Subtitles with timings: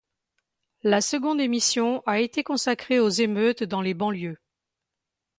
[0.81, 4.39] La seconde émission a été consacrée aux émeutes dans les banlieues.